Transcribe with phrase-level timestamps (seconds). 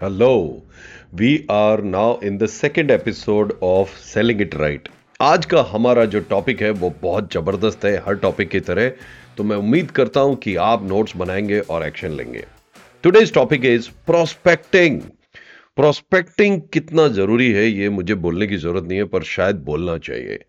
[0.00, 0.60] Hello,
[1.12, 4.88] we are now in the second episode of Selling It Right.
[5.20, 8.88] आज का हमारा जो टॉपिक है वो बहुत ज़बरदस्त है हर टॉपिक की तरह।
[9.36, 12.44] तो मैं उम्मीद करता हूँ कि आप नोट्स बनाएँगे और एक्शन लेंगे।
[13.02, 15.00] Today's topic is prospecting
[15.76, 20.44] prospecting कितना ज़रूरी है ये मुझे बोलने की ज़रूरत नहीं है पर शायद बोलना चाहिए।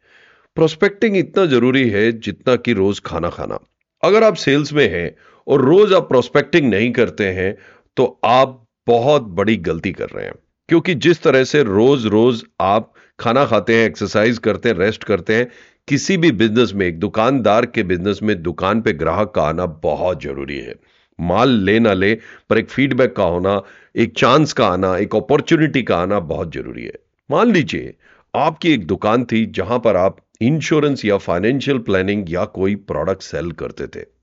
[0.57, 3.59] प्रोस्पेक्टिंग इतना ज़रूरी है जितना कि रोज खाना खाना।
[4.03, 5.09] अगर आप सेल्स में हैं
[5.47, 7.55] और रोज आप प्रोस्पेक्टिंग नहीं करते हैं
[7.97, 10.33] तो आप बहुत बड़ी गलती कर रहे हैं।
[10.69, 15.35] क्योंकि जिस तरह से रोज रोज आप खाना खाते हैं एक्सरसाइज करते हैं रेस्ट करते
[15.35, 15.51] हैं,
[15.87, 20.23] किसी भी बिज़नेस में, एक दुकानदार के बिज़नेस में दुकान पे ग्राहक का आना बहुत
[20.23, 20.75] ज़रूरी है।
[21.19, 22.15] माल ले ना ले,
[22.49, 23.61] पर एक फीडबैक का होना,
[23.95, 26.93] एक चांस का आना, एक अपॉर्चुनिटी का आना बहुत ज़रूरी है।
[27.31, 27.93] मान लीजिए,
[28.35, 33.51] आपकी एक दुकान थी जहाँ पर आप इंश्योरेंस या फाइनेंशियल प्लानिंग या कोई प्रोडक्ट सेल
[33.51, 34.14] करते थे।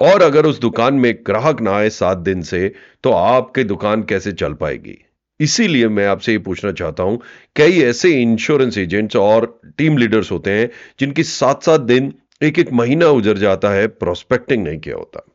[0.00, 2.72] और अगर उस दुकान में ग्राहक ना आए सात दिन से
[3.04, 4.98] तो आपकी दुकान कैसे चल पाएगी?
[5.40, 7.20] इसीलिए मैं आपसे ये पूछना चाहता हूँ,
[7.56, 10.70] कई ऐसे इंश्योरेंस एजेंट्स और टीम लीडर्स होते हैं,
[11.00, 15.26] जिनकी सात सात दिन एक एक महीना उजर जाता है प्रोस्पेक्टिंग नहीं किया होता।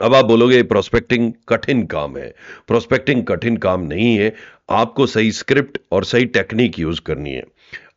[0.00, 2.34] अब आप बोलोगे प्रोस्पेक्टिंग कठिन काम है।
[2.68, 4.34] प्रोस्पेक्टिंग कठिन काम नहीं है।
[4.70, 7.44] आपको सही स्क्रिप्ट और सही टेक्निक यूज़ करनी है।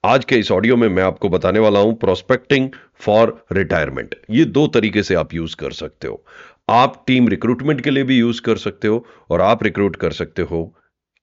[0.05, 4.67] आज के इस ऑडियो में मैं आपको बताने वाला हूँ प्रोस्पेक्टिंग फॉर रिटायरमेंट ये दो
[4.67, 6.25] तरीके से आप यूज़ कर सकते हो।
[6.69, 10.41] आप टीम रिक्रूटमेंट के लिए भी यूज़ कर सकते हो और आप रिक्रूट कर सकते
[10.41, 10.75] हो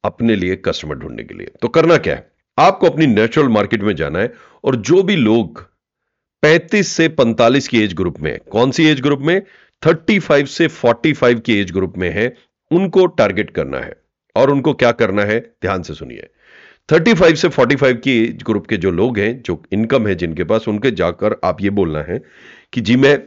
[0.04, 2.32] अपने लिए कस्टमर ढूँढने के लिए। तो करना क्या है?
[2.58, 5.70] आपको अपनी नेचुरल मार्केट में जाना है और जो भी लोग
[6.42, 9.42] 35 से 45 की एज ग्रुप में कौन सी एज ग्रुप में?
[9.82, 12.36] 35 से 45 की एज ग्रुप में है,
[12.70, 13.96] उनको टारगेट करना है।
[14.36, 15.40] और उनको क्या करना है?
[15.40, 16.26] ध्यान से सुनिए।
[16.92, 20.68] 35 से 45 की एज ग्रुप के जो लोग हैं, जो इनकम है जिनके पास,
[20.68, 22.22] उनके जाकर आप ये बोलना है
[22.72, 23.22] कि जी मैं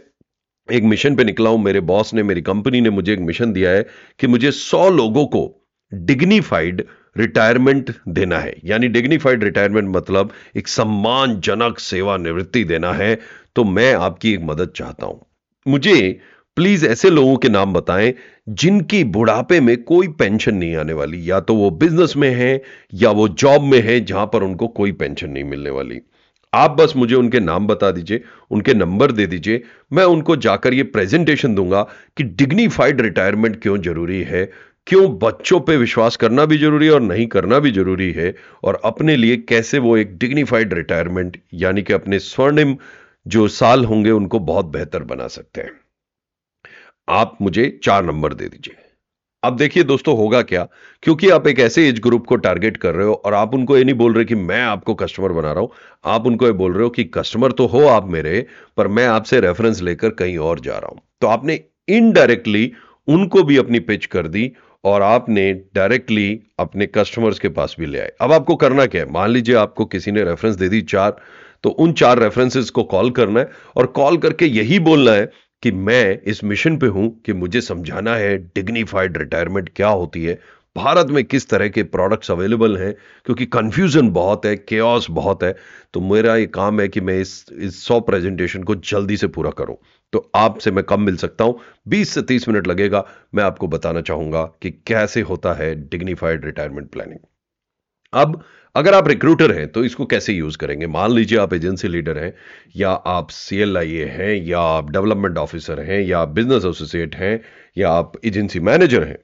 [0.71, 3.71] एक मिशन पे निकला हूँ, मेरे बॉस ने, मेरी कंपनी ने मुझे एक मिशन दिया
[3.71, 3.85] है
[4.19, 6.85] कि मुझे 100 लोगों को डिग्निफाइड
[7.17, 13.19] रिटायरमेंट देना है। यानी डिग्निफाइड रिटायरमेंट मतलब एक सम्मानजनक सेवा निवृत्ति देना है।
[13.55, 15.25] तो मैं आपकी एक मदद चाहता हूँ।
[15.67, 16.19] मुझे
[16.57, 18.13] प्लीज़ ऐसे लोगों के नाम बताएँ
[18.49, 22.61] जिनकी बुढ़ापे में कोई पेंशन नहीं आने वाली। या तो वो बिज़नेस में है
[22.93, 25.99] या वो जॉब में है जहाँ पर उनको कोई पेंशन नहीं मिलने वाली।
[26.53, 28.21] आप बस मुझे उनके नाम बता दीजिए,
[28.51, 29.61] उनके नंबर दे दीजिए।
[29.93, 31.81] मैं उनको जाकर ये प्रेजेंटेशन दूँगा
[32.17, 34.45] कि डिग्निफाइड रिटायरमेंट क्यों ज़रूरी है,
[34.87, 38.33] क्यों बच्चों पे विश्वास करना भी ज़रूरी है और नहीं करना भी ज़रूरी है,
[38.63, 42.75] और अपने लिए कैसे वो एक डिग्निफाइड रिटायरमेंट यानी कि अपने स्वर्णिम
[43.25, 45.71] जो साल होंगे उनको बहुत बेहतर बना सकते हैं।
[47.07, 48.75] आप मुझे चार नंबर दे दीजिए।
[49.43, 50.67] अब देखिए दोस्तों होगा क्या?
[51.03, 53.83] क्योंकि आप एक ऐसे एज ग्रुप को टारगेट कर रहे हो और आप उनको ये
[53.83, 55.69] नहीं बोल रहे कि मैं आपको कस्टमर बना रहा हूँ।
[56.05, 58.45] आप उनको ये बोल रहे हो कि कस्टमर तो हो आप मेरे,
[58.77, 62.71] पर मैं आपसे रेफरेंस लेकर कहीं और जा रहा हूँ। तो आपने इनडायरेक्टली
[63.07, 64.51] उनको भी अपनी पिच कर दी
[64.83, 69.11] और आपने डायरेक्टली अपने कस्टमर्स के पास भी ले आए। अब आपको करना क्या है?
[69.11, 71.15] मान लीजिए आपको किसी ने रेफरेंस दे दी चार
[71.63, 75.25] तो उन चार रेफरेंसेस को कॉल करना है और कॉल करके यही बोलना है
[75.65, 80.33] कि मैं इस मिशन पे हूँ कि मुझे समझाना है डिग्निफाइड रिटायरमेंट क्या होती है,
[80.75, 82.93] भारत में किस तरह के प्रोडक्ट्स अवेलेबल हैं,
[83.25, 85.55] क्योंकि कंफ्यूजन बहुत है केओस बहुत है
[85.93, 89.51] तो मेरा ये काम है कि मैं इस इस सौ प्रेजेंटेशन को जल्दी से पूरा
[89.51, 89.77] करूँ।
[90.13, 91.59] तो आपसे मैं कम मिल सकता हूँ?
[91.87, 93.05] 20 से 30 मिनट लगेगा,
[93.35, 97.19] मैं आपको बताना चाहूँगा कि कैसे होता है डिग्निफाइड रिटायरमेंट प्लानिंग
[98.15, 98.43] अब
[98.75, 100.87] अगर आप रिक्रूटर हैं तो इसको कैसे यूज़ करेंगे?
[100.87, 102.33] मान लीजिए आप एजेंसी लीडर हैं,
[102.75, 107.39] या आप सीएलआईए हैं, या आप डेवलपमेंट ऑफिसर हैं, या आप बिज़नेस एसोसिएट हैं,
[107.77, 109.17] या आप एजेंसी मैनेजर हैं,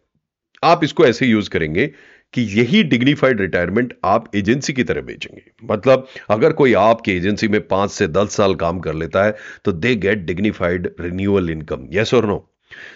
[0.63, 1.87] आप इसको ऐसे यूज़ करेंगे
[2.33, 7.67] कि यही डिग्निफाइड रिटायरमेंट आप एजेंसी की तरह बेचेंगे मतलब अगर कोई आपकी एजेंसी में
[7.67, 9.35] पाँच से दस साल काम कर लेता है
[9.65, 12.37] तो they get dignified renewal income yes और नो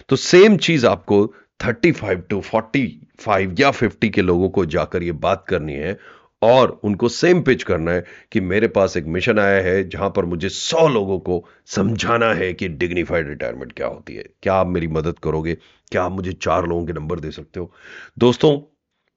[0.08, 5.44] तो सेम चीज़ आपको 35 टू 45 या 50 के लोगों को जाकर ये बात
[5.48, 5.98] करनी है
[6.42, 10.24] और उनको सेम पिच करना है कि मेरे पास एक मिशन आया है जहाँ पर
[10.24, 14.86] मुझे सौ लोगों को समझाना है कि डिग्निफाइड रिटायरमेंट क्या होती है। क्या आप मेरी
[14.86, 15.54] मदद करोगे?
[15.90, 17.72] क्या आप मुझे चार लोगों के नंबर दे सकते हो?
[18.18, 18.60] दोस्तों,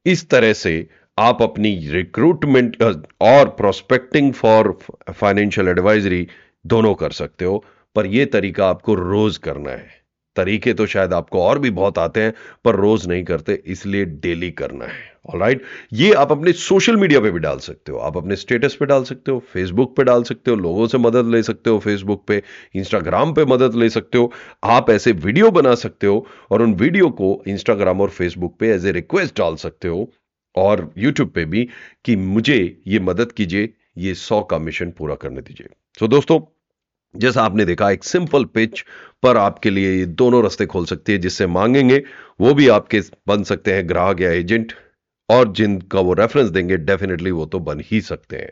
[0.06, 2.84] इस तरह से आप अपनी रिक्रूटमेंट
[3.22, 4.80] और प्रोस्पेक्टिंग फॉर
[5.14, 6.28] फाइनेंशियल एडवाइजरी
[6.66, 7.66] दोनों कर सकते हो,
[7.96, 9.99] पर यह तरीका आपको रोज करना है।
[10.40, 12.34] तरीके तो शायद आपको और भी बहुत आते हैं
[12.66, 15.64] पर रोज नहीं करते इसलिए डेली करना है। ऑलराइट
[15.94, 19.04] ये आप अपने सोशल मीडिया पे भी डाल सकते हो। आप अपने स्टेटस पे डाल
[19.04, 22.42] सकते हो फेसबुक पे डाल सकते हो लोगों से मदद ले सकते हो फेसबुक पे
[22.76, 24.32] इंस्टाग्राम पे मदद ले सकते हो।
[24.66, 28.86] आप ऐसे वीडियो बना सकते हो और उन वीडियो को इंस्टाग्राम और फेसबुक पे एज
[28.86, 30.10] ए रिक्वेस्ट डाल सकते हो
[30.56, 31.68] और यूट्यूब पे भी
[32.06, 36.40] कि मुझे ये मदद कीजिए ये सौ का मिशन पूरा करने दीजिए। सो so, दोस्तों
[37.16, 38.86] जैसा आपने देखा, एक सिंपल पिच
[39.24, 42.04] पर आपके लिए ये दोनों रास्ते खोल सकती है, जिससे मांगेंगे,
[42.42, 44.74] वो भी आपके बन सकते हैं ग्राहक या एजेंट,
[45.30, 48.52] और जिनका वो रेफरेंस देंगे, डेफिनेटली वो तो बन ही सकते हैं।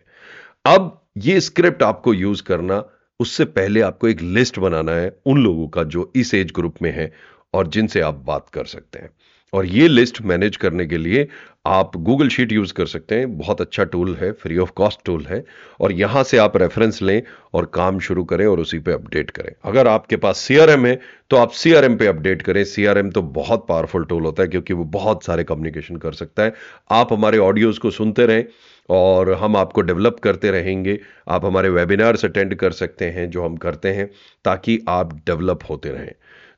[0.66, 2.84] अब ये स्क्रिप्ट आपको यूज़ करना,
[3.20, 6.92] उससे पहले आपको एक लिस्ट बनाना है उन लोगों का जो इस एज ग्रुप में
[6.92, 7.14] है
[7.54, 9.10] और जिनसे आप बात कर सकते हैं।
[9.54, 11.28] और ये लिस्ट मैनेज करने के लिए
[11.66, 15.26] आप गूगल शीट यूज़ कर सकते हैं। बहुत अच्छा टूल है फ्री ऑफ़ कॉस्ट टूल
[15.26, 15.44] है।
[15.82, 17.22] और यहाँ से आप रेफरेंस लें
[17.54, 21.00] और काम शुरू करें और उसी पे अपडेट करें। अगर आपके पास सीआरएम है
[21.30, 24.84] तो आप सीआरएम पे अपडेट करें। सीआरएम तो बहुत पावरफुल टूल होता है क्योंकि वो
[24.84, 26.54] बहुत सारे कम्युनिकेशन कर सकता है।
[26.92, 28.46] आप हमारे ऑडियोज को सुनते रहें
[28.90, 33.56] और हम आपको डेवलप करते रहेंगे। आप हमारे वेबिनार्स अटेंड कर सकते हैं, जो हम
[33.58, 34.10] करते हैं,
[34.46, 36.14] ताकि आप डेवलप होते रहें।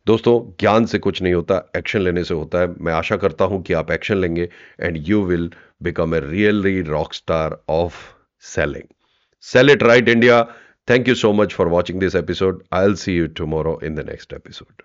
[0.08, 3.62] दोस्तों, ज्ञान से कुछ नहीं होता एक्शन लेने से होता है। मैं आशा करता हूँ
[3.64, 4.50] कि आप एक्शन लेंगे
[4.80, 5.50] and you will
[5.84, 7.96] become a really rock star of
[8.44, 8.88] selling
[9.42, 10.44] sell it right India
[10.90, 14.34] thank you so much for watching this episode I'll see you tomorrow in the next
[14.34, 14.84] episode